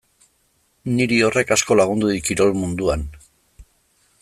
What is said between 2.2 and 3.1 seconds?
kirol munduan.